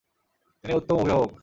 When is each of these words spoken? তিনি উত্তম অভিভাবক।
তিনি 0.63 0.73
উত্তম 0.73 0.95
অভিভাবক। 0.95 1.31